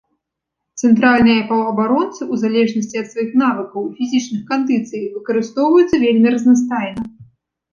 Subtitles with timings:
[0.85, 7.01] Цэнтральныя паўабаронцы, у залежнасці ад сваіх навыкаў і фізічных кандыцый, выкарыстоўваюцца вельмі разнастайна.